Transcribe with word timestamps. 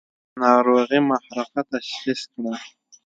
ناروغي 0.41 0.99
محرقه 1.09 1.61
تشخیص 1.73 2.21
کړه. 2.33 2.53